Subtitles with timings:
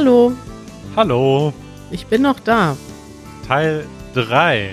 [0.00, 0.32] Hallo,
[0.96, 1.52] Hallo,
[1.90, 2.74] ich bin noch da.
[3.46, 3.84] Teil
[4.14, 4.70] 3.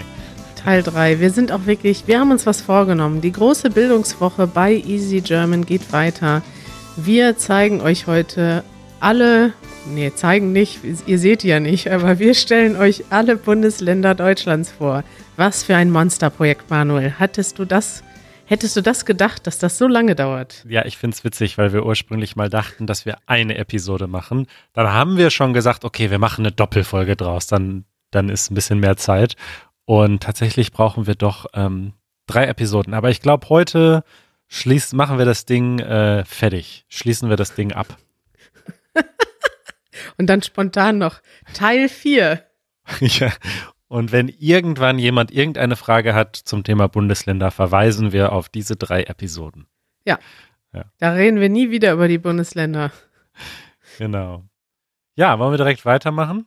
[0.63, 1.19] Teil 3.
[1.19, 3.19] Wir sind auch wirklich, wir haben uns was vorgenommen.
[3.19, 6.43] Die große Bildungswoche bei Easy German geht weiter.
[6.95, 8.63] Wir zeigen euch heute
[9.01, 9.51] alle,
[9.93, 15.03] nee, zeigen nicht, ihr seht ja nicht, aber wir stellen euch alle Bundesländer Deutschlands vor.
[15.35, 17.15] Was für ein Monsterprojekt, Manuel.
[17.19, 18.01] Hattest du das,
[18.47, 20.65] hättest du das gedacht, dass das so lange dauert?
[20.67, 24.47] Ja, ich find's witzig, weil wir ursprünglich mal dachten, dass wir eine Episode machen.
[24.73, 28.55] Dann haben wir schon gesagt, okay, wir machen eine Doppelfolge draus, dann, dann ist ein
[28.55, 29.35] bisschen mehr Zeit.
[29.85, 31.93] Und tatsächlich brauchen wir doch ähm,
[32.25, 32.93] drei Episoden.
[32.93, 34.03] Aber ich glaube, heute
[34.47, 36.85] schließt, machen wir das Ding äh, fertig.
[36.89, 37.97] Schließen wir das Ding ab.
[40.17, 41.21] Und dann spontan noch
[41.53, 42.43] Teil 4.
[42.99, 43.31] ja.
[43.87, 49.03] Und wenn irgendwann jemand irgendeine Frage hat zum Thema Bundesländer, verweisen wir auf diese drei
[49.03, 49.67] Episoden.
[50.97, 52.91] Da reden wir nie wieder über die Bundesländer.
[53.97, 54.43] Genau.
[55.15, 56.45] Ja, wollen wir direkt weitermachen?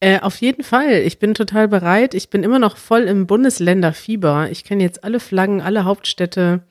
[0.00, 0.92] Äh, auf jeden Fall.
[0.92, 2.14] Ich bin total bereit.
[2.14, 4.50] Ich bin immer noch voll im Bundesländerfieber.
[4.50, 6.64] Ich kenne jetzt alle Flaggen, alle Hauptstädte,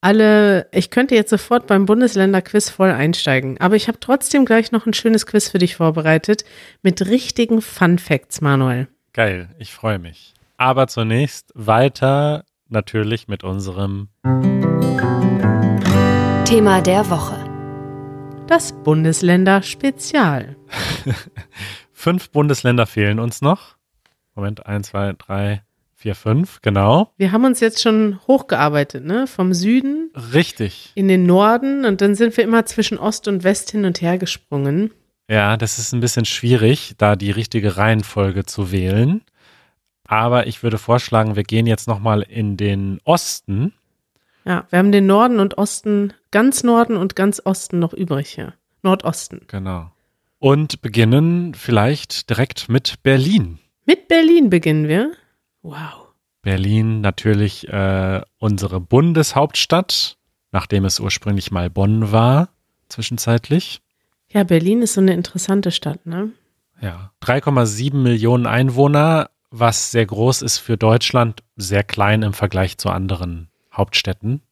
[0.00, 0.68] alle.
[0.70, 3.60] Ich könnte jetzt sofort beim Bundesländerquiz voll einsteigen.
[3.60, 6.44] Aber ich habe trotzdem gleich noch ein schönes Quiz für dich vorbereitet
[6.82, 8.88] mit richtigen Fun Facts, Manuel.
[9.16, 10.34] Geil, ich freue mich.
[10.56, 14.08] Aber zunächst weiter natürlich mit unserem
[16.44, 17.36] Thema der Woche.
[18.48, 20.56] Das Bundesländer-Spezial.
[21.92, 23.76] fünf Bundesländer fehlen uns noch.
[24.34, 25.62] Moment, eins, zwei, drei,
[25.94, 27.12] vier, fünf, genau.
[27.16, 29.28] Wir haben uns jetzt schon hochgearbeitet, ne?
[29.28, 30.90] Vom Süden Richtig.
[30.96, 34.18] in den Norden und dann sind wir immer zwischen Ost und West hin und her
[34.18, 34.90] gesprungen.
[35.28, 39.22] Ja, das ist ein bisschen schwierig, da die richtige Reihenfolge zu wählen.
[40.06, 43.72] Aber ich würde vorschlagen, wir gehen jetzt nochmal in den Osten.
[44.44, 48.52] Ja, wir haben den Norden und Osten, ganz Norden und ganz Osten noch übrig hier.
[48.82, 49.40] Nordosten.
[49.46, 49.90] Genau.
[50.38, 53.58] Und beginnen vielleicht direkt mit Berlin.
[53.86, 55.12] Mit Berlin beginnen wir.
[55.62, 56.08] Wow.
[56.42, 60.18] Berlin natürlich äh, unsere Bundeshauptstadt,
[60.52, 62.50] nachdem es ursprünglich mal Bonn war,
[62.90, 63.80] zwischenzeitlich.
[64.34, 66.32] Ja, Berlin ist so eine interessante Stadt, ne?
[66.82, 67.12] Ja.
[67.22, 73.48] 3,7 Millionen Einwohner, was sehr groß ist für Deutschland, sehr klein im Vergleich zu anderen
[73.72, 74.42] Hauptstädten.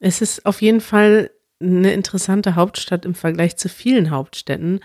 [0.00, 1.30] Es ist auf jeden Fall
[1.60, 4.80] eine interessante Hauptstadt im Vergleich zu vielen Hauptstädten,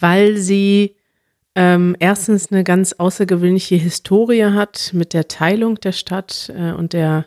[0.00, 0.96] weil sie
[1.54, 7.26] ähm, erstens eine ganz außergewöhnliche Historie hat mit der Teilung der Stadt äh, und der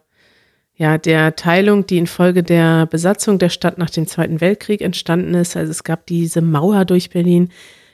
[0.81, 5.56] ja, der Teilung, die infolge der Besatzung der Stadt nach dem Zweiten Weltkrieg entstanden ist.
[5.56, 7.50] Also es gab diese Mauer durch Berlin.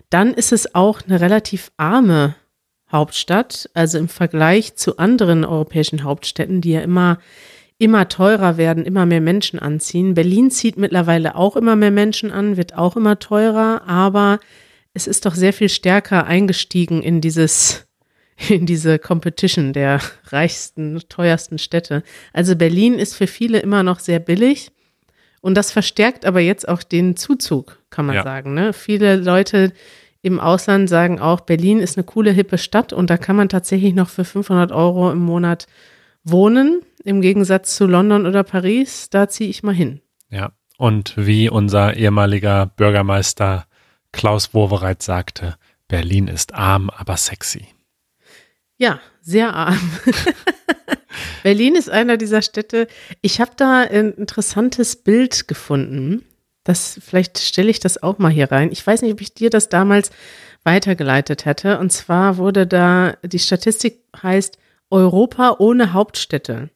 [0.10, 2.36] Dann ist es auch eine relativ arme
[2.90, 7.18] Hauptstadt, also im Vergleich zu anderen europäischen Hauptstädten, die ja immer
[7.78, 10.14] immer teurer werden, immer mehr Menschen anziehen.
[10.14, 14.40] Berlin zieht mittlerweile auch immer mehr Menschen an, wird auch immer teurer, aber
[14.94, 17.87] es ist doch sehr viel stärker eingestiegen in dieses
[18.50, 22.04] in diese Competition der reichsten, teuersten Städte.
[22.34, 24.72] Also Berlin ist für viele immer noch sehr billig
[25.42, 28.24] und das verstärkt aber jetzt auch den Zuzug, kann man Ja.
[28.24, 28.54] sagen.
[28.54, 28.74] Ne?
[28.74, 29.74] Viele Leute
[30.22, 33.94] im Ausland sagen auch, Berlin ist eine coole, hippe Stadt und da kann man tatsächlich
[33.94, 35.68] noch für 500 Euro im Monat
[36.24, 36.82] wohnen.
[37.04, 40.02] Im Gegensatz zu London oder Paris, da ziehe ich mal hin.
[40.30, 40.52] Ja.
[40.78, 43.66] Und wie unser ehemaliger Bürgermeister
[44.12, 45.56] Klaus Wowereit sagte,
[45.88, 47.68] Berlin ist arm, aber sexy.
[48.78, 49.80] Ja, sehr arm.
[51.44, 52.88] Berlin ist einer dieser Städte.
[53.22, 56.24] Ich habe da ein interessantes Bild gefunden.
[56.64, 58.72] Das, vielleicht stelle ich das auch mal hier rein.
[58.72, 60.12] Ich weiß nicht, ob ich dir das damals
[60.64, 61.80] weitergeleitet hätte.
[61.80, 64.58] Und zwar wurde da, die Statistik heißt
[64.90, 66.70] Europa ohne Hauptstädte.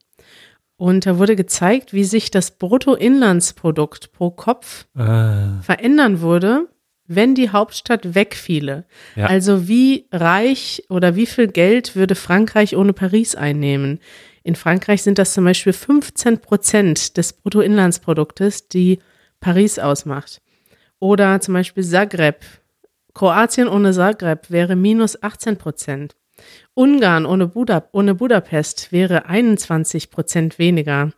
[0.78, 6.68] Und da wurde gezeigt, wie sich das Bruttoinlandsprodukt pro Kopf Äh, verändern würde,
[7.16, 8.86] wenn die Hauptstadt wegfiele.
[9.16, 9.28] Ja.
[9.28, 14.00] Also wie reich oder wie viel Geld würde Frankreich ohne Paris einnehmen?
[14.44, 19.00] In Frankreich sind das zum Beispiel 15 Prozent des Bruttoinlandsproduktes, die
[19.40, 20.42] Paris ausmacht.
[21.00, 22.38] Oder zum Beispiel Zagreb.
[23.14, 26.16] Kroatien ohne Zagreb wäre minus 18 Prozent.
[26.74, 31.12] Ungarn ohne, Buda ohne Budapest wäre 21 Prozent weniger.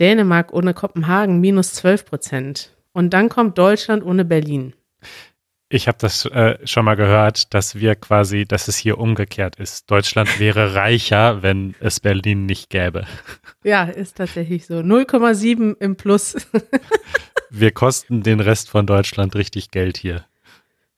[0.00, 2.70] Dänemark ohne Kopenhagen minus 12 Prozent.
[2.92, 4.74] Und dann kommt Deutschland ohne Berlin.
[5.74, 9.90] Ich habe das äh, schon mal gehört, dass wir quasi, dass es hier umgekehrt ist.
[9.90, 13.06] Deutschland wäre reicher, wenn es Berlin nicht gäbe.
[13.64, 14.74] Ja, ist tatsächlich so.
[14.74, 16.36] 0,7 im Plus.
[17.50, 20.24] Wir kosten den Rest von Deutschland richtig Geld hier.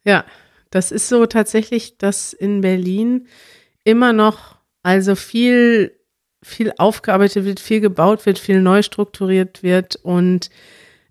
[0.05, 0.25] Ja,
[0.70, 3.29] das ist so tatsächlich, dass in Berlin
[3.84, 5.99] immer noch also viel,
[6.43, 10.50] viel aufgearbeitet wird, viel gebaut wird, viel neu strukturiert wird und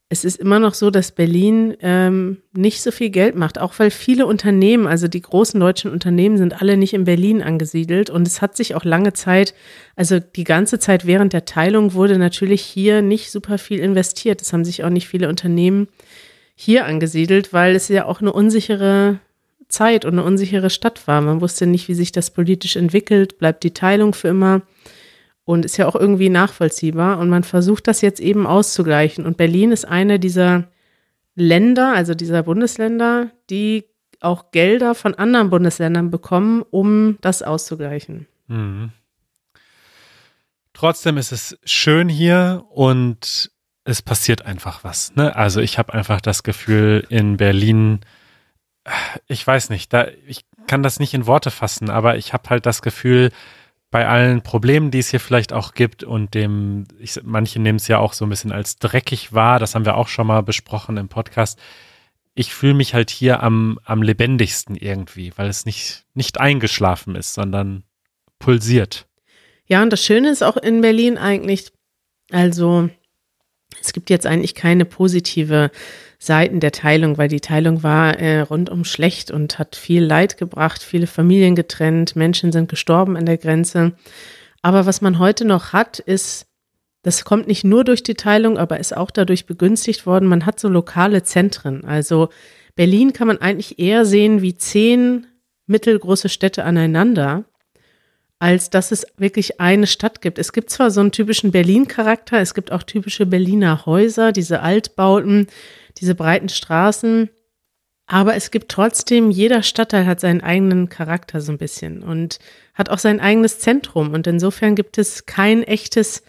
[0.08, 3.90] es ist immer noch so, dass Berlin ähm, nicht so viel Geld macht, auch weil
[3.90, 8.12] viele Unternehmen, also die großen deutschen Unternehmen, sind alle nicht in Berlin angesiedelt.
[8.12, 9.56] Und es hat sich auch lange Zeit,
[9.96, 14.44] also die ganze Zeit während der Teilung wurde natürlich hier nicht super viel investiert.
[14.44, 15.88] Es haben sich auch nicht viele Unternehmen
[16.54, 19.20] hier angesiedelt, weil es ja auch eine unsichere
[19.70, 21.22] Zeit und eine unsichere Stadt war.
[21.22, 24.62] Man wusste nicht, wie sich das politisch entwickelt, bleibt die Teilung für immer
[25.46, 27.20] und ist ja auch irgendwie nachvollziehbar.
[27.20, 29.26] Und man versucht das jetzt eben auszugleichen.
[29.26, 30.68] Und Berlin ist eine dieser
[31.36, 33.86] Länder, also dieser Bundesländer, die
[34.22, 38.28] auch Gelder von anderen Bundesländern bekommen, um das auszugleichen.
[38.48, 38.92] Mhm.
[40.74, 43.52] Trotzdem ist es schön hier und
[43.86, 45.16] es passiert einfach was.
[45.16, 45.36] Ne?
[45.36, 48.00] Also ich habe einfach das Gefühl, in Berlin,
[49.28, 52.66] ich weiß nicht, da, ich kann das nicht in Worte fassen, aber ich habe halt
[52.66, 53.32] das Gefühl,
[53.96, 57.88] bei allen Problemen, die es hier vielleicht auch gibt und dem, ich, manche nehmen es
[57.88, 60.98] ja auch so ein bisschen als dreckig wahr, das haben wir auch schon mal besprochen
[60.98, 61.58] im Podcast.
[62.34, 67.36] Ich fühle mich halt hier am, am lebendigsten irgendwie, weil es nicht, nicht eingeschlafen ist,
[67.36, 67.84] sondern
[68.38, 69.08] pulsiert.
[69.66, 71.72] Ja, und das Schöne ist auch in Berlin eigentlich,
[72.32, 72.90] also
[73.80, 75.72] es gibt jetzt eigentlich keine positive
[76.26, 80.84] Seiten der Teilung, weil die Teilung war äh, rundum schlecht und hat viel Leid gebracht,
[80.84, 83.94] viele Familien getrennt, Menschen sind gestorben an der Grenze.
[84.62, 86.48] Aber was man heute noch hat, ist,
[87.04, 90.60] das kommt nicht nur durch die Teilung, aber ist auch dadurch begünstigt worden, man hat
[90.60, 91.86] so lokale Zentren.
[91.86, 92.30] Also
[92.76, 95.28] Berlin kann man eigentlich eher sehen wie zehn
[95.68, 97.46] mittelgroße Städte aneinander
[98.40, 100.40] als dass es wirklich eine Stadt gibt.
[100.40, 105.48] Es gibt zwar so einen typischen Berlin-Charakter, es gibt auch typische Berliner Häuser, diese Altbauten,
[105.98, 107.30] diese breiten Straßen.
[108.08, 112.40] Aber es gibt trotzdem, jeder Stadtteil hat seinen eigenen Charakter so ein bisschen und
[112.74, 114.14] hat auch sein eigenes Zentrum.
[114.14, 116.22] Und insofern gibt es kein echtes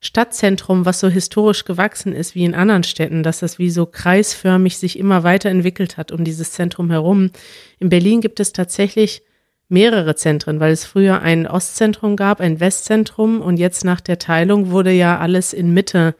[0.00, 4.78] Stadtzentrum, was so historisch gewachsen ist wie in anderen Städten, dass das wie so kreisförmig
[4.78, 7.30] sich immer weiterentwickelt hat um dieses Zentrum herum.
[7.78, 9.22] In Berlin gibt es tatsächlich
[9.68, 14.70] mehrere Zentren, weil es früher ein Ostzentrum gab, ein Westzentrum und jetzt nach der Teilung
[14.70, 16.14] wurde ja alles in Mitte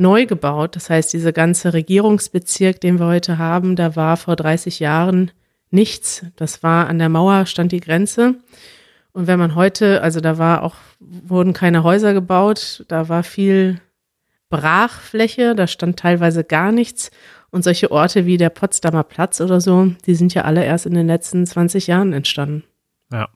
[0.00, 0.74] neu gebaut.
[0.74, 5.30] Das heißt, dieser ganze Regierungsbezirk, den wir heute haben, da war vor 30 Jahren
[5.70, 6.24] nichts.
[6.36, 8.34] Das war an der Mauer stand die Grenze.
[9.12, 13.80] Und wenn man heute, also da war auch, wurden keine Häuser gebaut, da war viel
[14.48, 17.10] Brachfläche, da stand teilweise gar nichts.
[17.50, 20.94] Und solche Orte wie der Potsdamer Platz oder so, die sind ja alle erst in
[20.94, 22.64] den letzten 20 Jahren entstanden.
[23.12, 23.28] Ja.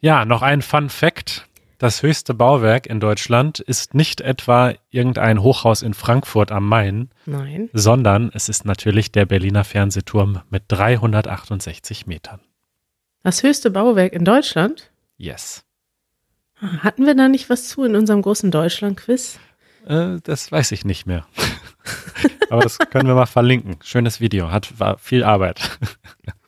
[0.00, 1.46] Ja, noch ein Fun Fact.
[1.78, 7.68] Das höchste Bauwerk in Deutschland ist nicht etwa irgendein Hochhaus in Frankfurt am Main, Nein.
[7.72, 12.40] sondern es ist natürlich der Berliner Fernsehturm mit 368 Metern.
[13.22, 14.90] Das höchste Bauwerk in Deutschland?
[15.16, 15.64] Yes.
[16.60, 19.38] Hatten wir da nicht was zu in unserem großen Deutschland-Quiz?
[19.86, 21.26] Äh, das weiß ich nicht mehr.
[22.50, 23.76] Aber das können wir mal verlinken.
[23.82, 25.78] Schönes Video, hat war viel Arbeit.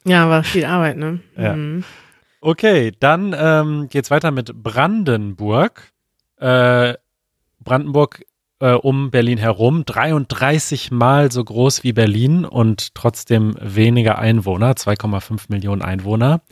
[0.08, 1.18] Ja, war viel Arbeit, ne?
[1.36, 1.56] Ja.
[1.56, 1.82] Mhm.
[2.40, 5.92] Okay, dann ähm, geht's weiter mit Brandenburg.
[6.38, 6.94] Äh,
[7.60, 8.24] Brandenburg
[8.60, 15.46] äh, um Berlin herum, 33 Mal so groß wie Berlin und trotzdem weniger Einwohner, 2,5
[15.48, 16.42] Millionen Einwohner.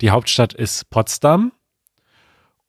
[0.00, 1.52] Die Hauptstadt ist Potsdam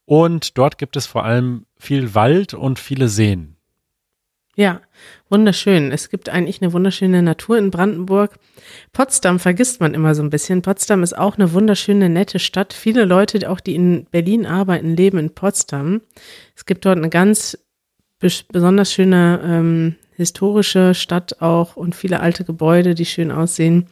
[0.06, 3.53] und dort gibt es vor allem viel Wald und viele Seen.
[4.56, 4.82] Ja,
[5.30, 5.92] wunderschön.
[5.92, 8.38] Es gibt eigentlich eine wunderschöne Natur in Brandenburg.
[8.92, 10.62] Potsdam vergisst man immer so ein bisschen.
[10.62, 12.72] Potsdam ist auch eine wunderschöne, nette Stadt.
[12.72, 16.02] Viele Leute, auch die in Berlin arbeiten, leben in Potsdam.
[16.56, 17.58] Es gibt dort eine ganz
[18.52, 23.88] besonders schöne ähm, historische Stadt auch und viele alte Gebäude, die schön aussehen.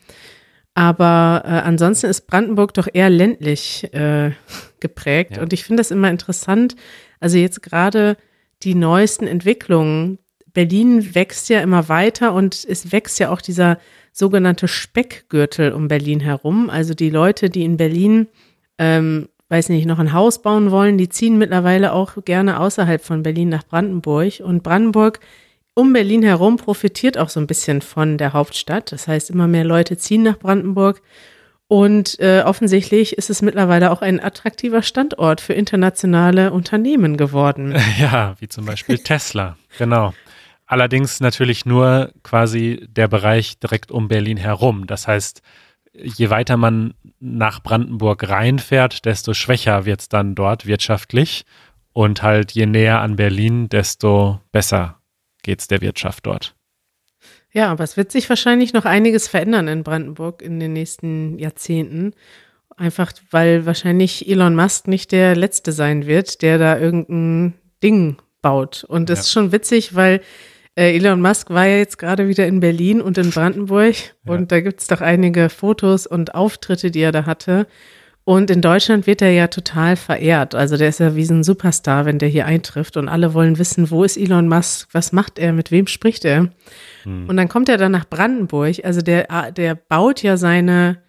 [0.74, 4.32] Aber äh, ansonsten ist Brandenburg doch eher ländlich äh,
[4.80, 5.38] geprägt.
[5.38, 5.42] Ja.
[5.42, 6.76] Und ich finde das immer interessant.
[7.20, 8.16] Also jetzt gerade
[8.64, 10.20] die neuesten Entwicklungen,
[10.54, 13.78] Berlin wächst ja immer weiter und es wächst ja auch dieser
[14.12, 16.70] sogenannte Speckgürtel um Berlin herum.
[16.70, 18.28] Also die Leute, die in Berlin,
[18.78, 23.24] ähm, weiß nicht, noch ein Haus bauen wollen, die ziehen mittlerweile auch gerne außerhalb von
[23.24, 24.42] Berlin nach Brandenburg.
[24.42, 25.20] Und Brandenburg
[25.74, 28.92] um Berlin herum profitiert auch so ein bisschen von der Hauptstadt.
[28.92, 31.02] Das heißt, immer mehr Leute ziehen nach Brandenburg.
[31.68, 37.76] Und äh, offensichtlich ist es mittlerweile auch ein attraktiver Standort für internationale Unternehmen geworden.
[37.98, 39.56] Ja, wie zum Beispiel Tesla.
[39.78, 40.14] Genau.
[40.72, 44.88] Allerdings natürlich nur quasi der Bereich direkt um Berlin herum.
[44.88, 45.42] Das heißt,
[45.92, 51.44] je weiter man nach Brandenburg reinfährt, desto schwächer wird es dann dort wirtschaftlich.
[51.92, 55.02] Und halt je näher an Berlin, desto besser
[55.44, 56.56] geht es der Wirtschaft dort.
[57.52, 62.14] Ja, aber es wird sich wahrscheinlich noch einiges verändern in Brandenburg in den nächsten Jahrzehnten.
[62.78, 68.86] Einfach weil wahrscheinlich Elon Musk nicht der Letzte sein wird, der da irgendein Ding baut.
[68.86, 69.22] Und das ja.
[69.24, 70.22] ist schon witzig, weil
[70.76, 74.34] Äh, Elon Musk war ja jetzt gerade wieder in Berlin und in Brandenburg Ja.
[74.34, 77.68] und da gibt's doch einige Fotos und Auftritte, die er da hatte.
[78.24, 80.54] Und in Deutschland wird er ja total verehrt.
[80.54, 83.58] Also der ist ja wie so ein Superstar, wenn der hier eintrifft und alle wollen
[83.58, 86.50] wissen, wo ist Elon Musk, was macht er, mit wem spricht er.
[87.04, 87.28] Hm.
[87.28, 88.86] Und dann kommt er dann nach Brandenburg.
[88.86, 91.00] Also der, der baut ja seine,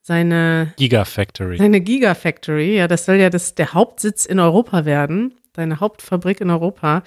[0.00, 1.58] seine Gigafactory.
[1.58, 6.50] seine Gigafactory, ja, das soll ja das, der Hauptsitz in Europa werden, seine Hauptfabrik in
[6.50, 7.02] Europa,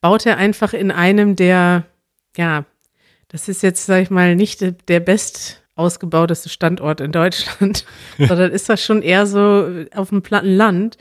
[0.00, 1.86] baut er einfach in einem der,
[2.36, 2.64] ja,
[3.28, 7.84] das ist jetzt, sag ich mal, nicht der- best ausgebauteste Standort in Deutschland,
[8.18, 10.96] sondern ist das schon eher so auf dem platten Land.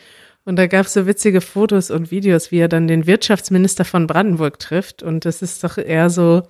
[0.46, 4.08] Und da gab es so witzige Fotos und Videos, wie er dann den Wirtschaftsminister von
[4.08, 5.04] Brandenburg trifft.
[5.04, 6.44] Und das ist doch eher so,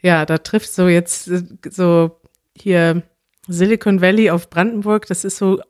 [0.00, 2.20] ja, da trifft so jetzt äh, so
[2.56, 3.02] hier
[3.48, 5.06] Silicon Valley auf Brandenburg.
[5.06, 5.60] Das ist so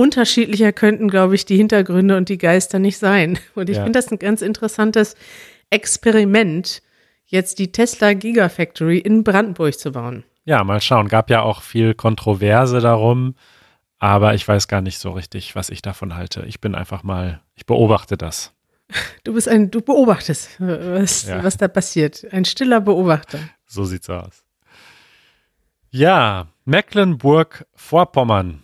[0.00, 3.38] unterschiedlicher könnten, glaube ich, die Hintergründe und die Geister nicht sein.
[3.54, 3.84] Und ich Ja.
[3.84, 5.14] finde das ein ganz interessantes
[5.70, 6.82] Experiment,
[7.26, 10.24] jetzt die Tesla Gigafactory in Brandenburg zu bauen.
[10.44, 11.08] Ja, mal schauen.
[11.08, 13.34] Gab ja auch viel Kontroverse darum,
[13.98, 16.44] aber ich weiß gar nicht so richtig, was ich davon halte.
[16.46, 18.52] Ich bin einfach mal, ich beobachte das.
[19.24, 21.44] Du bist ein, du beobachtest, was, Ja.
[21.44, 22.26] was da passiert.
[22.32, 23.38] Ein stiller Beobachter.
[23.66, 24.42] So sieht's aus.
[25.90, 28.62] Ja, Mecklenburg-Vorpommern.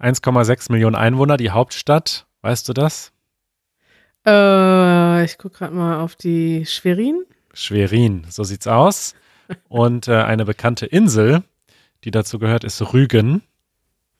[0.00, 2.26] 1,6 Millionen Einwohner, die Hauptstadt.
[2.42, 3.12] Weißt du das?
[4.26, 7.24] Äh, ich gucke gerade mal auf die Schwerin.
[7.52, 9.14] Schwerin, so sieht's aus.
[9.68, 11.42] Und äh, eine bekannte Insel,
[12.04, 13.42] die dazu gehört, ist Rügen.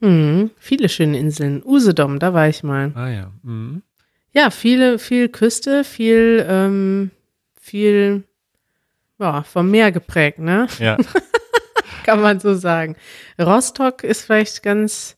[0.01, 1.63] Hm, viele schöne Inseln.
[1.65, 2.93] Usedom, da war ich mal.
[2.95, 3.33] Ah ja.
[3.43, 3.83] Mhm.
[4.33, 7.11] Ja, viele, viel Küste, viel, ähm,
[7.61, 8.25] viel,
[9.19, 10.69] ja, vom Meer geprägt, ne?
[10.79, 10.97] Ja,
[12.05, 12.97] Kann man so sagen.
[13.39, 15.17] Rostock ist vielleicht ganz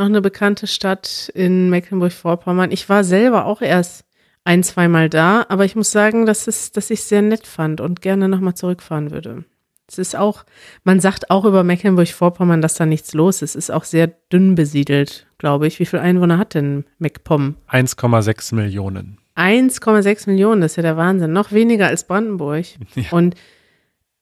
[0.00, 2.72] noch eine bekannte Stadt in Mecklenburg-Vorpommern.
[2.72, 4.04] Ich war selber auch erst
[4.44, 7.80] ein, zweimal da, aber ich muss sagen, dass, es, dass ich es sehr nett fand
[7.80, 9.44] und gerne nochmal zurückfahren würde.
[9.86, 10.44] Es ist auch,
[10.84, 13.50] man sagt auch über Mecklenburg-Vorpommern, dass da nichts los ist.
[13.50, 15.78] Es ist auch sehr dünn besiedelt, glaube ich.
[15.78, 17.56] Wie viele Einwohner hat denn MacPom?
[17.68, 19.18] 1,6 Millionen.
[19.36, 21.32] 1,6 Millionen, das ist ja der Wahnsinn.
[21.32, 22.66] Noch weniger als Brandenburg.
[22.94, 23.04] Ja.
[23.10, 23.34] Und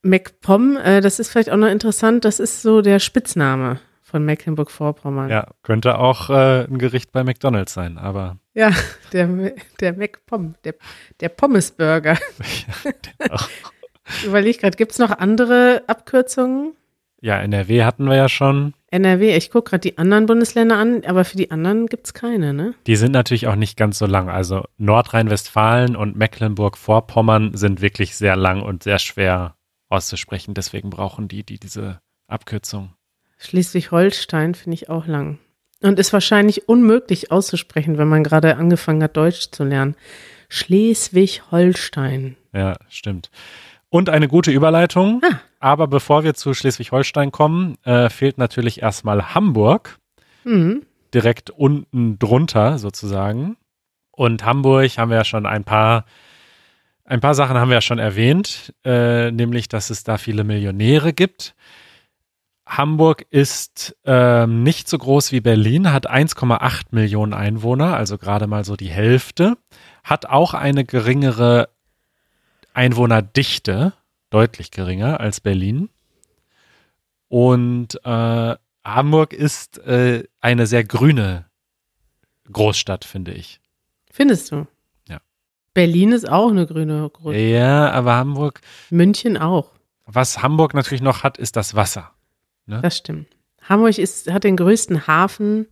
[0.03, 5.29] MacPom, äh, das ist vielleicht auch noch interessant, das ist so der Spitzname von Mecklenburg-Vorpommern.
[5.31, 8.71] Ja, könnte auch äh, ein Gericht bei McDonalds sein, aber Ja,
[9.13, 10.75] der, der MacPom, der,
[11.21, 12.17] der Pommesburger.
[13.31, 13.49] auch-
[14.19, 16.73] Ich überlege gerade, gibt es noch andere Abkürzungen?
[17.21, 18.75] ja, NRW hatten wir ja schon.
[18.93, 22.55] NRW, ich gucke gerade die anderen Bundesländer an, aber für die anderen gibt es keine,
[22.55, 22.75] ne?
[22.87, 24.29] Die sind natürlich auch nicht ganz so lang.
[24.31, 29.57] Also Nordrhein-Westfalen und Mecklenburg-Vorpommern sind wirklich sehr lang und sehr schwer
[29.91, 30.55] auszusprechen.
[30.55, 32.95] Deswegen brauchen die, die diese Abkürzung.
[33.39, 35.39] Schleswig-Holstein finde ich auch lang.
[35.81, 39.95] Und ist wahrscheinlich unmöglich auszusprechen, wenn man gerade angefangen hat, Deutsch zu lernen.
[40.49, 42.37] Schleswig-Holstein.
[42.53, 43.31] Ja, stimmt.
[43.91, 45.23] Und eine gute Überleitung.
[45.25, 45.41] Ah.
[45.61, 49.99] Aber bevor wir zu Schleswig-Holstein kommen, äh, fehlt natürlich erstmal Hamburg.
[50.45, 50.83] Mhm.
[51.15, 53.57] direkt unten drunter sozusagen.
[54.11, 56.05] Und Hamburg haben wir ja schon ein paar,
[57.05, 61.13] ein paar Sachen haben wir ja schon erwähnt, äh, nämlich, dass es da viele Millionäre
[61.13, 61.55] gibt.
[62.69, 68.65] Hamburg ist ähm, nicht so groß wie Berlin, hat 1,8 Millionen Einwohner, also gerade mal
[68.65, 69.57] so die Hälfte,
[70.05, 71.71] hat auch eine geringere
[72.75, 73.95] Einwohnerdichte,
[74.29, 75.89] deutlich geringer als Berlin.
[77.29, 81.47] Und äh, Hamburg ist äh, eine sehr grüne
[82.53, 83.61] Großstadt, finde ich.
[84.11, 84.67] Findest du?
[85.09, 85.21] Ja.
[85.73, 87.43] Berlin ist auch eine grüne Großstadt.
[87.43, 88.61] Ja, aber Hamburg,
[88.91, 89.73] München auch.
[90.05, 92.13] was Hamburg natürlich noch hat, ist das Wasser.
[92.69, 93.27] Das stimmt.
[93.63, 95.67] Hamburg ist, hat den größten Hafen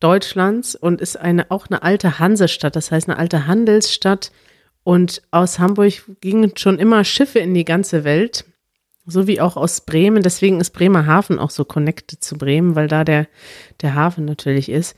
[0.00, 4.32] Deutschlands und ist eine, auch eine alte Hansestadt, das heißt eine alte Handelsstadt.
[4.82, 8.46] Und aus Hamburg gingen schon immer Schiffe in die ganze Welt,
[9.04, 10.22] so wie auch aus Bremen.
[10.22, 13.26] Deswegen ist Bremerhaven auch so connected zu Bremen, weil da der,
[13.82, 14.96] der Hafen natürlich ist.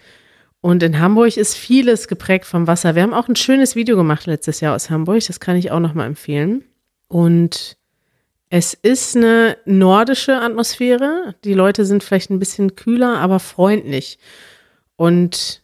[0.61, 2.95] Und in Hamburg ist vieles geprägt vom Wasser.
[2.95, 5.81] Wir haben auch ein schönes Video gemacht letztes Jahr aus Hamburg, das kann ich auch
[5.81, 6.65] nochmal empfehlen.
[7.09, 7.77] Und
[8.55, 11.35] es ist eine nordische Atmosphäre.
[11.43, 14.19] Die Leute sind vielleicht ein bisschen kühler, aber freundlich.
[14.97, 15.63] Und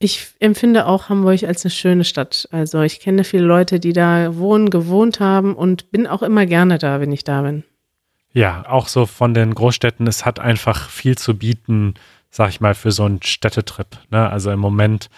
[0.00, 2.48] ich empfinde auch Hamburg als eine schöne Stadt.
[2.50, 6.78] Also ich kenne viele Leute, die da wohnen, gewohnt haben und bin auch immer gerne
[6.78, 7.62] da, wenn ich da bin.
[8.32, 11.94] Ja, auch so von den Großstädten, es hat einfach viel zu bieten,
[12.30, 13.96] sag ich mal, für so einen Städtetrip.
[14.10, 14.28] Ne?
[14.28, 15.08] Also im Moment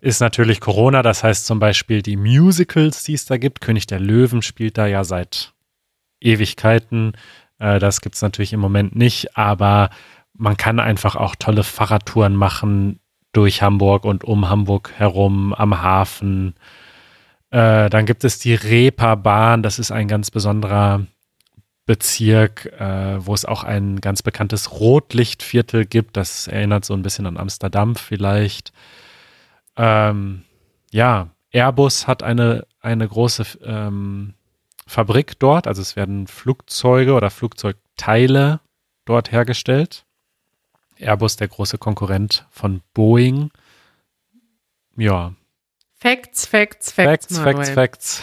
[0.00, 3.60] ist natürlich Corona, das heißt zum Beispiel die Musicals, die es da gibt.
[3.60, 5.53] König der Löwen spielt da ja seit
[6.24, 7.12] Ewigkeiten.
[7.58, 9.90] Äh, das gibt's natürlich im Moment nicht, aber
[10.32, 12.98] man kann einfach auch tolle Fahrradtouren machen
[13.32, 16.54] durch Hamburg und um Hamburg herum am Hafen.
[17.50, 21.06] Äh, dann gibt es die Reeperbahn, das ist ein ganz besonderer
[21.86, 26.16] Bezirk, äh, wo es auch ein ganz bekanntes Rotlichtviertel gibt.
[26.16, 28.72] Das erinnert so ein bisschen an Amsterdam vielleicht.
[29.76, 30.42] Ähm,
[30.90, 34.34] ja, Airbus hat eine, eine große ähm,
[34.86, 38.60] Fabrik dort, also es werden Flugzeuge oder Flugzeugteile
[39.04, 40.04] dort hergestellt.
[40.98, 43.50] Airbus, der große Konkurrent von Boeing.
[44.96, 45.34] Ja.
[45.96, 47.38] Facts, Facts, Facts.
[47.38, 48.22] Facts, Facts, Facts.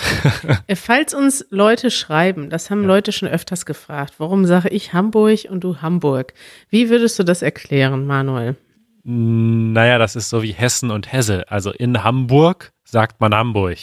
[0.68, 2.88] Äh, falls uns Leute schreiben, das haben ja.
[2.88, 6.34] Leute schon öfters gefragt, warum sage ich Hamburg und du Hamburg?
[6.70, 8.56] Wie würdest du das erklären, Manuel?
[9.04, 11.50] Naja, das ist so wie Hessen und Hesse.
[11.50, 13.80] Also in Hamburg sagt man Hamburg.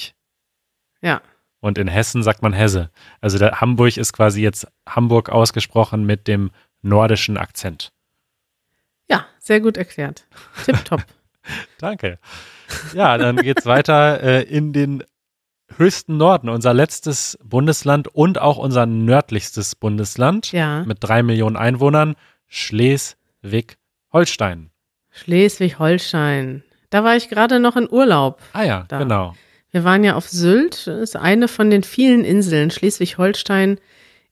[1.02, 1.20] Ja.
[1.68, 2.90] Und in Hessen sagt man Hesse.
[3.20, 6.50] Also der Hamburg ist quasi jetzt Hamburg ausgesprochen mit dem
[6.82, 7.92] nordischen Akzent.
[9.08, 10.26] Ja, sehr gut erklärt.
[10.64, 11.04] Tipptopp.
[11.78, 12.18] Danke.
[12.94, 15.04] Ja, dann geht's weiter äh, in den
[15.76, 20.84] höchsten Norden, unser letztes Bundesland und auch unser nördlichstes Bundesland ja.
[20.84, 24.70] mit drei Millionen Einwohnern, Schleswig-Holstein.
[25.10, 26.62] Schleswig-Holstein.
[26.90, 28.40] Da war ich gerade noch in Urlaub.
[28.54, 28.98] Ah ja, da.
[28.98, 29.34] genau.
[29.70, 32.70] Wir waren ja auf Sylt, das ist eine von den vielen Inseln.
[32.70, 33.78] Schleswig-Holstein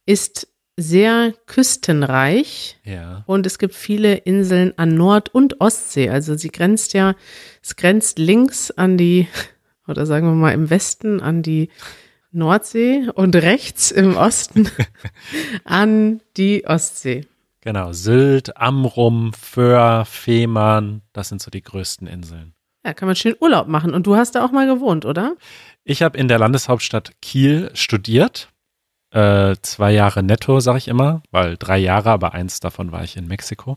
[0.07, 3.23] ist sehr küstenreich ja.
[3.26, 6.11] und es gibt viele Inseln an Nord- und Ostsee.
[6.11, 7.14] Also sie grenzt ja,
[7.62, 9.26] es grenzt links an die,
[9.88, 11.71] oder sagen wir mal im Westen an die
[12.31, 14.71] Nordsee und rechts im Osten
[15.64, 17.26] an die Ostsee.
[17.62, 22.56] Genau, Sylt, Amrum, Föhr, Fehmarn, das sind so die größten Inseln.
[22.87, 23.93] Ja, kann man schön Urlaub machen.
[23.95, 25.35] Und du hast da auch mal gewohnt, oder?
[25.83, 28.49] Ich habe in der Landeshauptstadt Kiel studiert.
[29.11, 33.16] Äh, zwei Jahre netto, sage ich immer, weil drei Jahre, aber eins davon war ich
[33.16, 33.76] in Mexiko.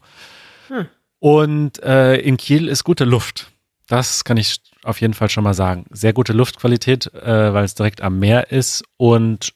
[0.67, 0.87] Hm.
[1.17, 3.51] Und äh, in Kiel ist gute Luft.
[3.87, 5.85] Das kann ich auf jeden Fall schon mal sagen.
[5.89, 9.53] Sehr gute Luftqualität, äh, weil es direkt am Meer ist und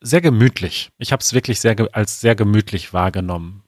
[0.00, 0.88] sehr gemütlich.
[0.96, 3.62] Ich habe es wirklich sehr als sehr gemütlich wahrgenommen.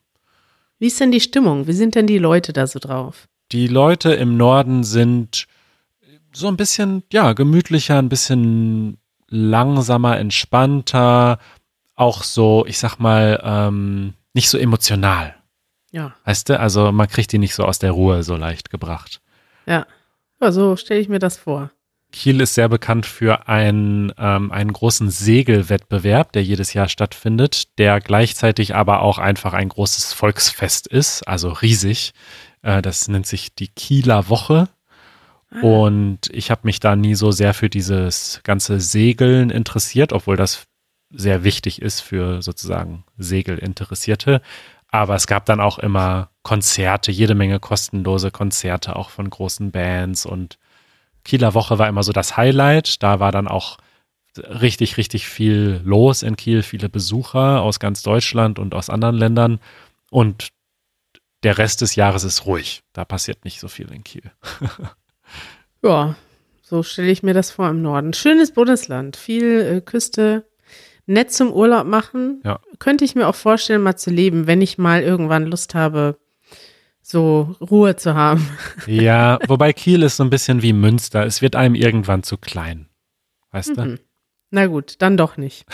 [0.79, 1.67] Wie ist denn die Stimmung?
[1.67, 3.27] Wie sind denn die Leute da so drauf?
[3.53, 5.45] Die Leute im Norden sind
[6.31, 8.97] so ein bisschen, ja, gemütlicher, ein bisschen
[9.29, 11.37] langsamer, entspannter,
[11.93, 15.35] auch so, ich sag mal, ähm, nicht so emotional.
[15.91, 16.15] Ja.
[16.25, 19.21] Weißt du, also man kriegt die nicht so aus der Ruhe so leicht gebracht.
[19.67, 19.85] Ja.
[20.41, 21.69] Ja, so stelle ich mir das vor.
[22.11, 27.99] Kiel ist sehr bekannt für ein, ähm, einen großen Segelwettbewerb, der jedes Jahr stattfindet, der
[27.99, 32.13] gleichzeitig aber auch einfach ein großes Volksfest ist, also riesig.
[32.63, 34.69] Äh, das nennt sich die Kieler Woche.
[35.51, 35.61] Ah.
[35.61, 40.65] Und ich habe mich da nie so sehr für dieses ganze Segeln interessiert, obwohl das
[41.11, 44.41] sehr wichtig ist für sozusagen Segelinteressierte.
[44.87, 50.25] Aber es gab dann auch immer Konzerte, jede Menge kostenlose Konzerte, auch von großen Bands
[50.25, 50.57] und
[51.23, 53.01] Kieler Woche war immer so das Highlight.
[53.01, 53.77] Da war dann auch
[54.37, 59.59] richtig, richtig viel los in Kiel, viele Besucher aus ganz Deutschland und aus anderen Ländern.
[60.09, 60.49] Und
[61.43, 62.83] der Rest des Jahres ist ruhig.
[62.93, 64.31] Da passiert nicht so viel in Kiel.
[65.83, 66.15] ja,
[66.61, 68.13] so stelle ich mir das vor im Norden.
[68.13, 70.45] Schönes Bundesland, viel äh, Küste,
[71.05, 72.41] nett zum Urlaub machen.
[72.43, 72.59] Ja.
[72.79, 76.17] Könnte ich mir auch vorstellen, mal zu leben, wenn ich mal irgendwann Lust habe,
[77.01, 78.47] so Ruhe zu haben.
[78.87, 81.25] Ja, wobei Kiel ist so ein bisschen wie Münster.
[81.25, 82.87] Es wird einem irgendwann zu klein.
[83.51, 83.75] Weißt mhm.
[83.75, 83.99] du?
[84.51, 85.65] Na gut, dann doch nicht.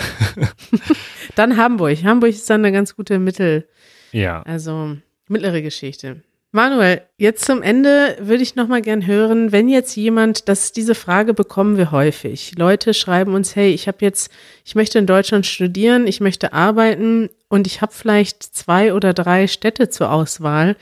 [1.35, 2.03] dann Hamburg.
[2.03, 3.67] Hamburg ist dann eine ganz gute Mittel.
[4.11, 4.41] Ja.
[4.43, 4.97] Also
[5.29, 6.21] mittlere Geschichte.
[6.51, 10.95] Manuel, jetzt zum Ende würde ich noch mal gern hören, wenn jetzt jemand, das diese
[10.95, 12.53] Frage bekommen wir häufig.
[12.57, 14.31] Leute schreiben uns, hey, ich habe jetzt,
[14.65, 19.45] ich möchte in Deutschland studieren, ich möchte arbeiten und ich habe vielleicht zwei oder drei
[19.45, 20.75] Städte zur Auswahl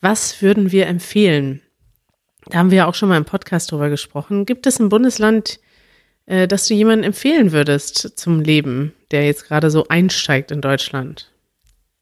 [0.00, 1.62] was würden wir empfehlen?
[2.46, 4.46] Da haben wir ja auch schon mal im Podcast drüber gesprochen.
[4.46, 5.58] Gibt es ein Bundesland,
[6.26, 11.32] äh, das du jemandem empfehlen würdest zum Leben, der jetzt gerade so einsteigt in Deutschland?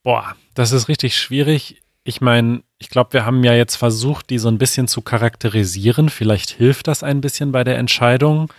[0.02, 1.80] Boah, das ist richtig schwierig.
[2.04, 6.10] Ich meine, ich glaube, wir haben ja jetzt versucht, die so ein bisschen zu charakterisieren.
[6.10, 8.52] Vielleicht hilft das ein bisschen bei der Entscheidung.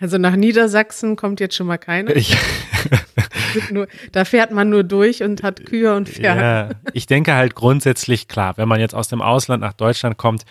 [0.00, 2.12] Also nach Niedersachsen kommt jetzt schon mal keiner.
[3.70, 6.40] Nur, da fährt man nur durch und hat Kühe und Pferde.
[6.40, 10.44] Ja, ich denke halt grundsätzlich klar, wenn man jetzt aus dem Ausland nach Deutschland kommt,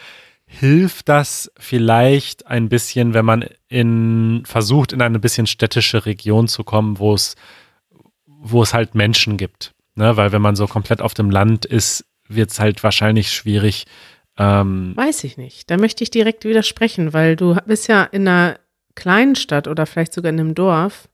[0.46, 6.64] hilft das vielleicht ein bisschen, wenn man in, versucht, in eine bisschen städtische Region zu
[6.64, 7.36] kommen, wo es,
[8.26, 9.74] wo es halt Menschen gibt.
[9.96, 10.18] Ne?
[10.18, 13.86] Weil wenn man so komplett auf dem Land ist, wird es halt wahrscheinlich schwierig.
[14.38, 15.70] Ähm, Weiß ich nicht.
[15.70, 18.60] Da möchte ich direkt widersprechen, weil du bist ja in einer
[18.96, 21.08] kleinen Stadt oder vielleicht sogar in einem Dorf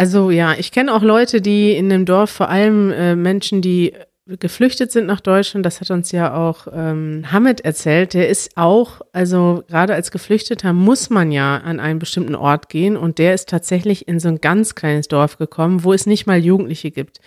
[0.00, 3.92] also ja, ich kenne auch Leute, die in dem Dorf, vor allem äh, Menschen, die
[4.38, 9.02] geflüchtet sind nach Deutschland, das hat uns ja auch ähm, Hamid erzählt, der ist auch,
[9.12, 13.50] also gerade als Geflüchteter muss man ja an einen bestimmten Ort gehen und der ist
[13.50, 17.20] tatsächlich in so ein ganz kleines Dorf gekommen, wo es nicht mal Jugendliche gibt.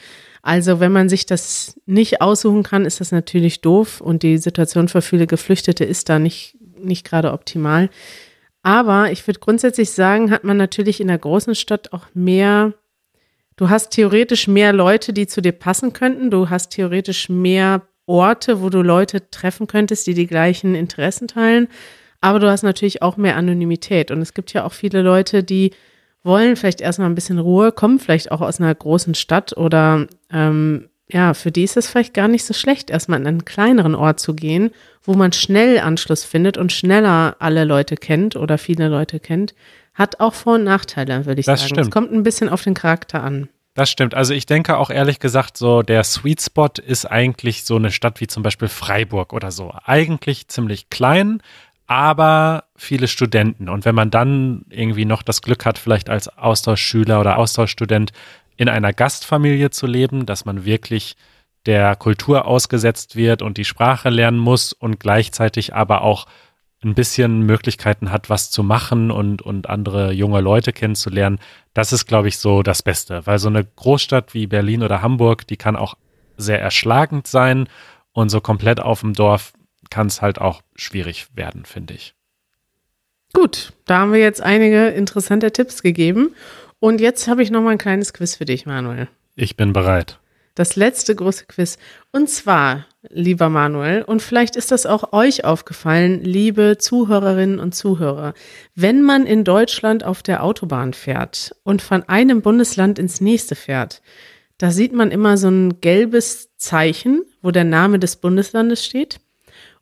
[0.43, 4.89] Also wenn man sich das nicht aussuchen kann, ist das natürlich doof und die Situation
[4.89, 7.89] für viele Geflüchtete ist da nicht, nicht gerade optimal.
[8.61, 12.73] Aber ich würde grundsätzlich sagen, hat man natürlich in der großen Stadt auch mehr
[13.55, 16.31] Du hast theoretisch mehr Leute, die zu dir passen könnten.
[16.31, 21.67] Du hast theoretisch mehr Orte, wo du Leute treffen könntest, die die gleichen Interessen teilen.
[22.19, 24.11] Aber du hast natürlich auch mehr Anonymität.
[24.11, 25.71] Und es gibt ja auch viele Leute, die
[26.23, 30.89] wollen vielleicht erstmal ein bisschen Ruhe, kommen vielleicht auch aus einer großen Stadt oder ähm,
[31.09, 34.19] ja, für die ist es vielleicht gar nicht so schlecht, erstmal in einen kleineren Ort
[34.19, 34.71] zu gehen,
[35.03, 39.53] wo man schnell Anschluss findet und schneller alle Leute kennt oder viele Leute kennt,
[39.93, 41.73] hat auch Vor- und Nachteile, würde ich das sagen.
[41.73, 41.87] Stimmt.
[41.87, 43.49] Es kommt ein bisschen auf den Charakter an.
[43.75, 44.13] Das stimmt.
[44.13, 48.21] Also ich denke auch ehrlich gesagt, so der Sweet Spot ist eigentlich so eine Stadt
[48.21, 49.73] wie zum Beispiel Freiburg oder so.
[49.83, 51.41] Eigentlich ziemlich klein,
[51.93, 53.69] aber viele Studenten.
[53.69, 58.11] Und wenn man dann irgendwie noch das Glück hat, vielleicht als Austauschschüler oder Austauschstudent
[58.57, 61.15] in einer Gastfamilie zu leben, dass man wirklich
[61.67, 66.25] der Kultur ausgesetzt wird und die Sprache lernen muss und gleichzeitig aber auch
[66.83, 71.37] ein bisschen Möglichkeiten hat, was zu machen und, und andere junge Leute kennenzulernen,
[71.75, 73.25] das ist, glaube ich, so das Beste.
[73.27, 75.93] Weil so eine Großstadt wie Berlin oder Hamburg, die kann auch
[76.37, 77.69] sehr erschlagend sein
[78.13, 79.53] und so komplett auf dem Dorf
[79.93, 82.15] kann es halt auch schwierig werden, finde ich.
[83.31, 86.33] Gut, da haben wir jetzt einige interessante Tipps gegeben.
[86.79, 89.07] Und jetzt habe ich noch mal ein kleines Quiz für dich, Manuel.
[89.35, 90.17] Ich bin bereit.
[90.55, 91.77] Das letzte große Quiz.
[92.11, 98.33] Und zwar, lieber Manuel, und vielleicht ist das auch euch aufgefallen, liebe Zuhörerinnen und Zuhörer,
[98.73, 104.01] wenn man in Deutschland auf der Autobahn fährt und von einem Bundesland ins nächste fährt,
[104.57, 109.19] da sieht man immer so ein gelbes Zeichen, wo der Name des Bundeslandes steht.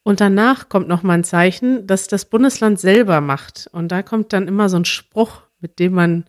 [0.04, 3.70] Und danach kommt noch mal ein Zeichen, das das Bundesland selber macht.
[3.72, 6.26] Und da kommt dann immer so ein Spruch, mit dem man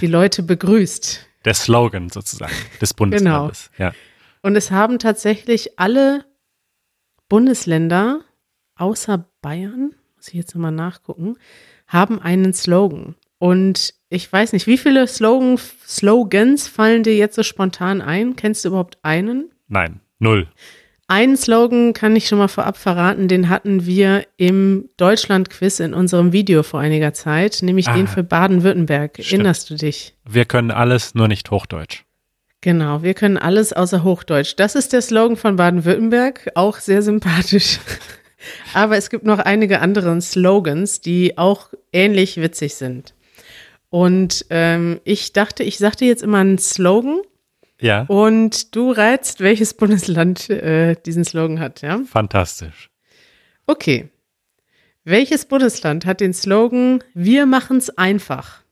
[0.00, 1.26] die Leute begrüßt.
[1.44, 3.70] Der Slogan sozusagen des Bundeslandes.
[3.76, 3.90] Genau.
[3.90, 3.94] Ja.
[4.42, 6.24] Und es haben tatsächlich alle
[7.28, 8.20] Bundesländer
[8.76, 11.36] außer Bayern, muss ich jetzt nochmal nachgucken,
[11.88, 13.16] haben einen Slogan.
[13.38, 18.36] Und ich weiß nicht, wie viele Slogan, Slogans fallen dir jetzt so spontan ein?
[18.36, 19.50] Kennst du überhaupt einen?
[19.68, 20.48] Nein, null.
[21.08, 26.32] Einen Slogan kann ich schon mal vorab verraten, den hatten wir im Deutschland-Quiz in unserem
[26.32, 29.20] Video vor einiger Zeit, nämlich ah, den für Baden-Württemberg.
[29.20, 30.14] Erinnerst du dich?
[30.28, 32.02] Wir können alles, nur nicht Hochdeutsch.
[32.60, 34.54] Genau, wir können alles außer Hochdeutsch.
[34.56, 37.78] Das ist der Slogan von Baden-Württemberg, auch sehr sympathisch.
[38.74, 43.14] Aber es gibt noch einige andere Slogans, die auch ähnlich witzig sind.
[43.90, 47.20] Und ähm, ich dachte, ich sagte jetzt immer einen Slogan
[47.80, 48.02] ja.
[48.08, 52.00] Und du reizt, welches Bundesland äh, diesen Slogan hat, ja?
[52.04, 52.90] Fantastisch.
[53.66, 54.08] Okay.
[55.04, 58.62] Welches Bundesland hat den Slogan Wir machen's einfach?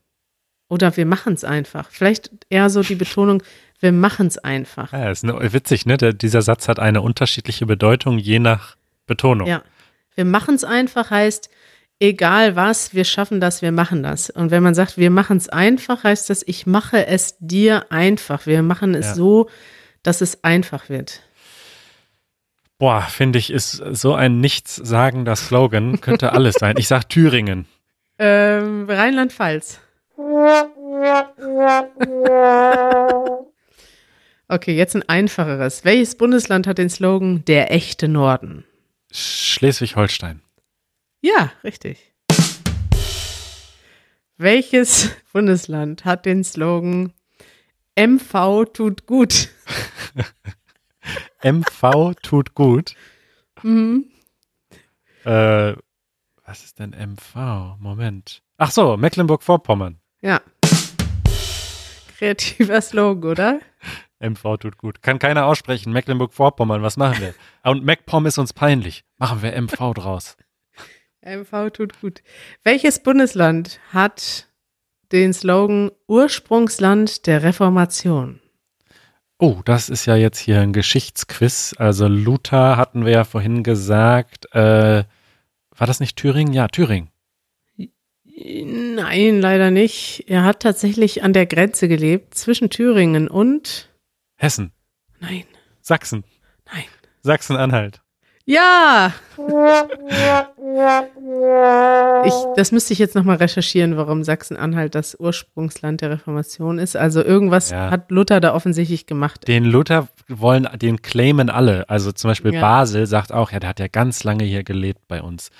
[0.69, 1.90] Oder wir machen's einfach.
[1.90, 3.43] Vielleicht eher so die Betonung,
[3.81, 4.93] wir machen's einfach.
[4.93, 5.97] Ja, ist witzig, ne?
[5.97, 9.47] Der, dieser Satz hat eine unterschiedliche Bedeutung je nach Betonung.
[9.47, 9.62] Ja.
[10.14, 11.51] Wir machen's einfach heißt,
[12.09, 14.31] egal was, wir schaffen das, wir machen das.
[14.31, 18.47] Und wenn man sagt, wir machen es einfach, heißt das, ich mache es dir einfach.
[18.47, 19.14] Wir machen es ja.
[19.14, 19.51] so,
[20.03, 21.21] dass es einfach wird.
[22.79, 26.77] Boah, finde ich, ist so ein nichtssagender Slogan, könnte alles sein.
[26.77, 27.67] Ich sag Thüringen.
[28.19, 29.81] Ähm, Rheinland-Pfalz.
[34.49, 35.85] okay, jetzt ein einfacheres.
[35.85, 38.64] Welches Bundesland hat den Slogan Der echte Norden?
[39.12, 40.40] Schleswig-Holstein.
[41.24, 42.12] Ja, richtig.
[44.37, 47.14] Welches Bundesland hat den Slogan
[47.98, 49.48] MV tut gut?
[51.42, 52.94] MV tut gut?
[53.62, 54.04] Mhm.
[55.24, 55.72] Äh,
[56.44, 57.78] was ist denn MV?
[57.78, 58.42] Moment.
[58.58, 59.96] Ach so, Mecklenburg-Vorpommern.
[60.20, 60.42] Ja.
[62.18, 63.60] Kreativer Slogan, oder?
[64.20, 65.00] MV tut gut.
[65.00, 65.90] Kann keiner aussprechen.
[65.94, 67.34] Mecklenburg-Vorpommern, was machen wir?
[67.62, 69.04] Und MacPom ist uns peinlich.
[69.16, 70.37] Machen wir MV draus.
[71.24, 72.22] MV tut gut.
[72.62, 74.48] Welches Bundesland hat
[75.12, 78.40] den Slogan Ursprungsland der Reformation?
[79.38, 81.74] Oh, das ist ja jetzt hier ein Geschichtsquiz.
[81.78, 84.46] Also Luther hatten wir ja vorhin gesagt.
[84.54, 85.04] Äh,
[85.76, 86.52] war das nicht Thüringen?
[86.52, 87.10] Ja, Thüringen.
[88.37, 90.24] Nein, leider nicht.
[90.28, 93.88] Er hat tatsächlich an der Grenze gelebt zwischen Thüringen und
[94.37, 94.72] Hessen.
[95.20, 95.44] Nein.
[95.80, 96.24] Sachsen.
[96.66, 96.84] Nein.
[97.22, 98.04] Sachsen-Anhalt.
[98.46, 99.12] Ja!
[102.26, 106.96] Ich, das müsste ich jetzt nochmal recherchieren, warum Sachsen-Anhalt das Ursprungsland der Reformation ist.
[106.96, 107.90] Also irgendwas Ja.
[107.90, 109.48] hat Luther da offensichtlich gemacht.
[109.48, 111.88] Den Luther wollen, den claimen alle.
[111.88, 112.61] Also zum Beispiel Ja.
[112.61, 115.50] Basel sagt auch, ja, der hat ja ganz lange hier gelebt bei uns.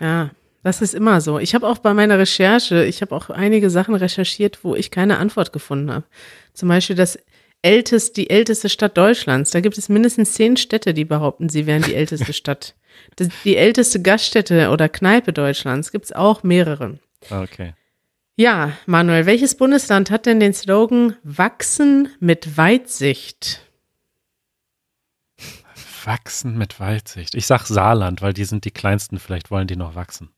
[0.00, 0.30] Ja,
[0.62, 1.38] das ist immer so.
[1.38, 5.18] Ich habe auch bei meiner Recherche, ich habe auch einige Sachen recherchiert, wo ich keine
[5.18, 6.04] Antwort gefunden habe.
[6.54, 7.18] Zum Beispiel das
[7.66, 9.50] ältest, die älteste Stadt Deutschlands.
[9.50, 12.74] Da gibt es mindestens zehn Städte, die behaupten, sie wären die älteste Stadt.
[13.16, 16.98] Das, die älteste Gaststätte oder Kneipe Deutschlands gibt es auch mehrere.
[17.28, 17.74] Okay.
[18.36, 23.62] Ja, Manuel, welches Bundesland hat denn den Slogan Wachsen mit Weitsicht?
[26.04, 27.34] Wachsen mit Weitsicht.
[27.34, 29.18] Ich sag Saarland, weil die sind die kleinsten.
[29.18, 30.30] Vielleicht wollen die noch wachsen.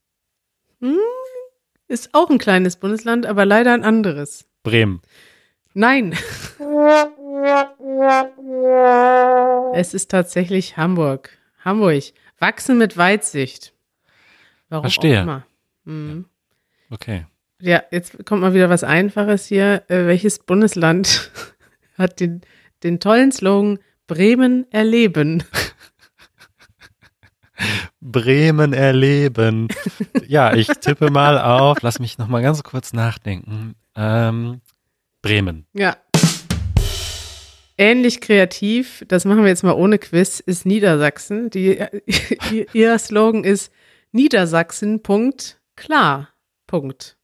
[1.88, 4.46] Ist auch ein kleines Bundesland, aber leider ein anderes.
[4.62, 5.02] Bremen.
[5.74, 6.16] Nein.
[9.74, 11.30] Es ist tatsächlich Hamburg.
[11.64, 12.04] Hamburg.
[12.38, 13.72] Wachsen mit Weitsicht.
[14.68, 15.18] Warum Verstehe.
[15.18, 15.46] auch immer.
[15.84, 16.24] Mhm.
[16.90, 17.26] Okay.
[17.60, 19.82] Ja, jetzt kommt mal wieder was Einfaches hier.
[19.88, 21.30] Äh, welches Bundesland
[21.98, 22.42] hat den,
[22.82, 25.42] den tollen Slogan Bremen erleben?
[28.00, 29.68] Bremen erleben.
[30.28, 31.82] ja, ich tippe mal auf.
[31.82, 33.74] Lass mich noch mal ganz kurz nachdenken.
[33.96, 34.60] Ähm,
[35.22, 35.66] Bremen.
[35.72, 35.96] Ja.
[37.78, 41.48] Ähnlich kreativ, das machen wir jetzt mal ohne Quiz, ist Niedersachsen.
[41.50, 41.78] Die,
[42.72, 43.72] ihr- Slogan ist
[44.12, 46.28] Niedersachsen, Punkt, klar,
[46.66, 47.16] Punkt.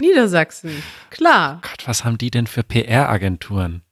[0.00, 1.60] Niedersachsen, klar.
[1.62, 3.82] Gott, was haben die denn für PR-Agenturen?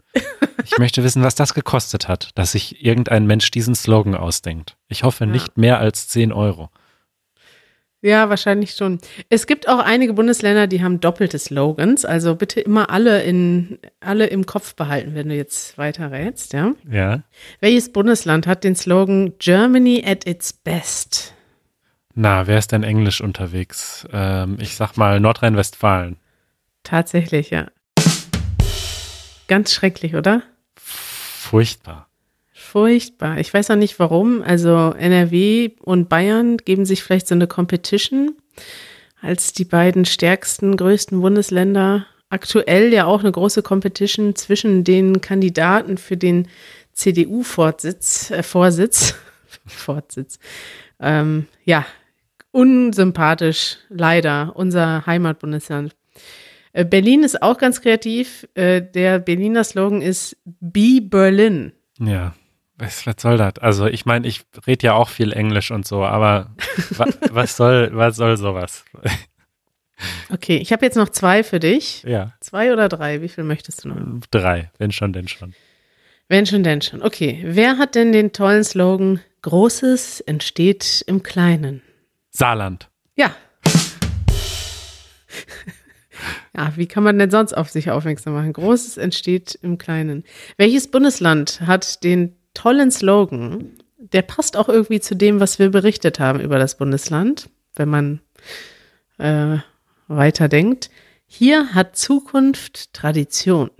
[0.64, 4.76] Ich möchte wissen, was das gekostet hat, dass sich irgendein Mensch diesen Slogan ausdenkt.
[4.88, 5.30] Ich hoffe Ja.
[5.30, 6.68] nicht mehr als 10 Euro.
[8.02, 8.98] Ja, wahrscheinlich schon.
[9.28, 12.06] Es gibt auch einige Bundesländer, die haben doppelte Slogans.
[12.06, 16.72] Also bitte immer alle in alle im Kopf behalten, wenn du jetzt weiter rätst, ja.
[16.90, 17.22] Ja.
[17.60, 21.34] Welches Bundesland hat den Slogan Germany at its best?
[22.14, 24.06] Na, wer ist denn englisch unterwegs?
[24.12, 26.16] Ähm, ich sag mal Nordrhein-Westfalen.
[26.82, 27.66] Tatsächlich, ja.
[29.46, 30.42] Ganz schrecklich, oder?
[30.76, 32.09] Furchtbar.
[32.70, 33.38] Furchtbar.
[33.38, 34.42] Ich weiß auch nicht warum.
[34.42, 38.36] Also NRW und Bayern geben sich vielleicht so eine Competition
[39.20, 42.06] als die beiden stärksten, größten Bundesländer.
[42.28, 46.46] Aktuell ja auch eine große Competition zwischen den Kandidaten für den
[46.92, 49.16] CDU-Vorsitz, äh, Vorsitz,
[49.66, 50.38] Vorsitz.
[51.00, 51.84] Ähm, ja,
[52.52, 55.96] unsympathisch, leider, unser Heimatbundesland.
[56.72, 58.46] Äh, Berlin ist auch ganz kreativ.
[58.54, 61.72] Äh, Der Berliner Slogan ist Be Berlin.
[61.98, 62.32] Ja.
[62.80, 63.58] Was, was soll das?
[63.58, 66.50] Also ich meine, ich rede ja auch viel Englisch und so, aber
[66.90, 68.84] wa, was soll, was soll sowas?
[70.30, 72.02] Okay, ich habe jetzt noch zwei für dich.
[72.04, 73.20] Ja, Zwei oder drei?
[73.20, 74.20] Wie viel möchtest du noch?
[74.30, 75.54] drei, wenn schon, denn schon.
[76.28, 77.02] Wenn schon, denn schon.
[77.02, 81.82] Okay, wer hat denn den tollen Slogan Großes entsteht im Kleinen?
[82.30, 82.88] Saarland.
[83.16, 83.34] Ja.
[86.56, 88.52] Ja, wie kann man denn sonst auf sich aufmerksam machen?
[88.52, 90.24] Großes entsteht im Kleinen.
[90.56, 93.78] Welches Bundesland hat den tollen Slogan?
[93.98, 98.20] Der passt auch irgendwie zu dem, was wir berichtet haben über das Bundesland, wenn man
[99.18, 99.58] äh,
[100.08, 100.90] weiterdenkt.
[101.26, 103.70] Hier hat Zukunft Tradition.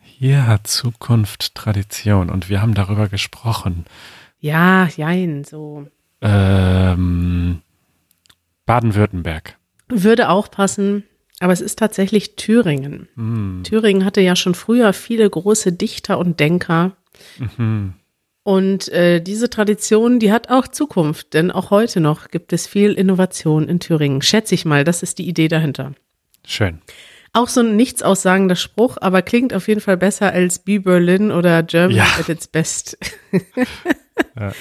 [0.00, 3.84] Hier hat Zukunft Tradition und wir haben darüber gesprochen.
[4.38, 5.86] Ja, jein, so.
[6.22, 7.62] Ähm,
[8.64, 9.58] Baden-Württemberg.
[9.88, 11.04] Würde auch passen,
[11.40, 13.08] aber es ist tatsächlich Thüringen.
[13.16, 13.62] Hm.
[13.64, 16.96] Thüringen hatte ja schon früher viele große Dichter und Denker.
[17.38, 17.94] Mhm.
[18.42, 22.92] Und äh, diese Tradition, die hat auch Zukunft, denn auch heute noch gibt es viel
[22.92, 24.22] Innovation in Thüringen.
[24.22, 25.94] Schätze ich mal, das ist die Idee dahinter.
[26.46, 26.78] Schön.
[27.32, 31.32] Auch so ein nichts aussagender Spruch, aber klingt auf jeden Fall besser als Be Berlin
[31.32, 32.06] oder Germany Ja.
[32.18, 32.96] at its best.
[34.38, 34.52] Ja.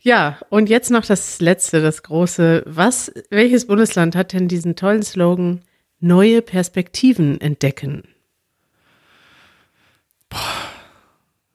[0.00, 2.62] ja, und jetzt noch das letzte, das große.
[2.66, 5.60] Was, welches Bundesland hat denn diesen tollen Slogan
[6.00, 8.04] Neue Perspektiven entdecken?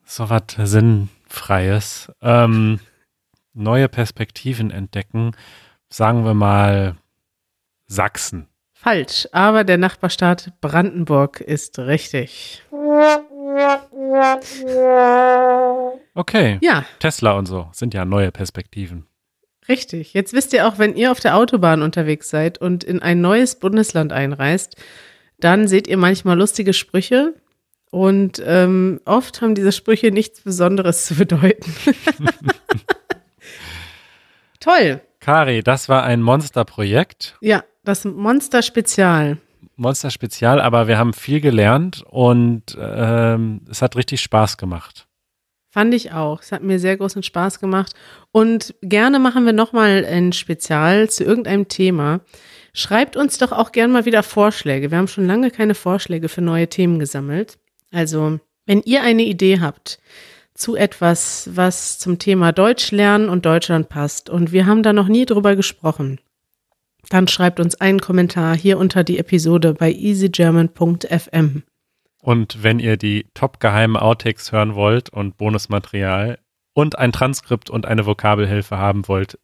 [0.06, 2.12] So was Sinnfreies.
[2.22, 2.80] Ähm,
[3.54, 5.32] neue Perspektiven entdecken.
[5.90, 6.98] Sagen wir mal
[7.88, 8.48] Sachsen.
[8.74, 12.64] Falsch, aber der Nachbarstaat Brandenburg ist richtig.
[16.16, 16.60] Okay.
[16.62, 19.08] Ja, Tesla und so sind ja neue Perspektiven.
[19.68, 20.14] Richtig.
[20.14, 23.56] Jetzt wisst ihr auch, wenn ihr auf der Autobahn unterwegs seid und in ein neues
[23.56, 24.76] Bundesland einreist,
[25.40, 27.34] dann seht ihr manchmal lustige Sprüche.
[27.92, 31.72] Und ähm, oft haben diese Sprüche nichts Besonderes zu bedeuten.
[34.60, 35.02] Toll.
[35.20, 37.38] Kari, das war ein Monsterprojekt.
[37.42, 39.38] Ja, das Monster-Spezial.
[39.76, 45.08] Monster-Spezial, aber wir haben viel gelernt und ähm, es hat richtig Spaß gemacht.
[45.74, 46.44] Fand ich auch.
[46.44, 47.96] Es hat mir sehr großen Spaß gemacht.
[48.32, 52.20] Und gerne machen wir nochmal ein Spezial zu irgendeinem Thema.
[52.74, 54.92] Schreibt uns doch auch gerne mal wieder Vorschläge.
[54.92, 57.58] Wir haben schon lange keine Vorschläge für neue Themen gesammelt.
[57.92, 59.98] Also, wenn ihr eine Idee habt
[60.54, 65.08] zu etwas, was zum Thema Deutsch lernen und Deutschland passt und wir haben da noch
[65.08, 66.20] nie drüber gesprochen,
[67.10, 71.64] dann schreibt uns einen Kommentar hier unter die Episode bei easygerman.fm.
[72.24, 76.40] Und wenn ihr die top geheimen Outtakes hören wollt und Bonusmaterial
[76.72, 79.38] und ein Transkript und eine Vokabelhilfe haben wollt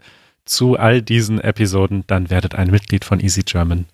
[0.46, 3.86] zu all diesen Episoden, dann werdet ein Mitglied von Easy German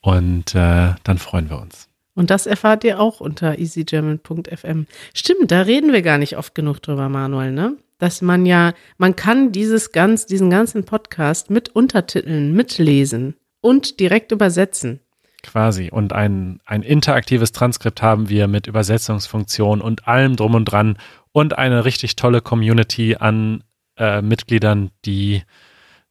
[0.00, 1.90] und äh, dann freuen wir uns.
[2.14, 4.86] Und das erfahrt ihr auch unter easygerman.fm.
[5.12, 7.76] Stimmt, da reden wir gar nicht oft genug drüber, Manuel, ne?
[7.98, 14.32] Dass man ja, man kann dieses ganz, diesen ganzen Podcast mit Untertiteln mitlesen und direkt
[14.32, 15.00] übersetzen.
[15.42, 15.90] Quasi.
[15.90, 20.98] Und ein, ein interaktives Transkript haben wir mit Übersetzungsfunktion und allem drum und dran
[21.32, 23.64] und eine richtig tolle Community an
[23.96, 25.42] äh, Mitgliedern, die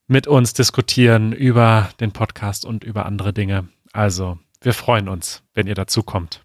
[0.08, 3.70] mit uns diskutieren über den Podcast und über andere Dinge.
[3.94, 6.44] Also, wir freuen uns, wenn ihr dazu kommt.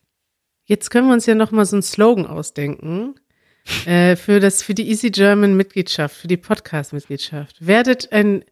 [0.65, 3.15] Jetzt können wir uns ja noch mal so einen Slogan ausdenken
[3.87, 7.57] äh, für das für die Easy German Mitgliedschaft, für die Podcast Mitgliedschaft.
[7.65, 8.45] Werdet ein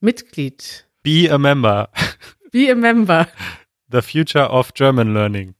[0.00, 0.86] Mitglied.
[1.02, 1.90] Be a member.
[2.56, 3.28] Be a member.
[3.90, 5.56] The future of German learning.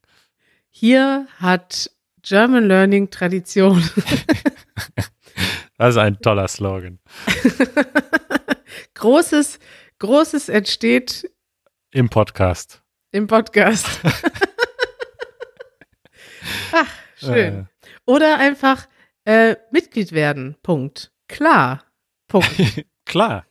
[0.71, 1.91] Hier hat
[2.23, 3.83] German Learning Tradition.
[5.77, 6.99] das ist ein toller Slogan.
[8.95, 9.59] Großes,
[9.99, 11.31] Großes entsteht
[11.91, 12.81] im Podcast.
[13.13, 14.01] Im Podcast.
[16.73, 17.55] Ach, schön.
[17.55, 17.65] Äh.
[18.07, 18.89] Oder einfach
[19.27, 20.57] äh, Mitglied werden.
[20.63, 21.13] Punkt.
[21.29, 21.85] Klar.
[22.27, 22.87] Punkt.
[23.05, 23.45] Klar.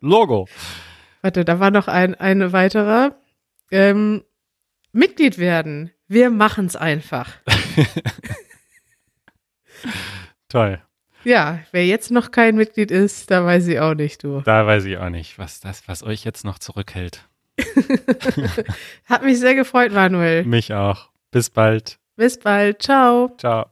[0.00, 0.48] Logo.
[1.22, 3.16] Warte, da war noch ein eine weiterer.
[3.70, 4.24] Ähm,
[4.92, 5.90] Mitglied werden.
[6.08, 7.32] Wir machen es einfach.
[10.48, 10.80] Toll.
[11.22, 14.40] Ja, wer jetzt noch kein Mitglied ist, da weiß ich auch nicht, du.
[14.40, 17.28] Da weiß ich auch nicht, was das, was euch jetzt noch zurückhält.
[19.06, 20.44] Hat mich sehr gefreut, Manuel.
[20.44, 21.10] Mich auch.
[21.30, 21.98] Bis bald.
[22.16, 22.82] Bis bald.
[22.82, 23.34] Ciao.
[23.38, 23.66] Ciao.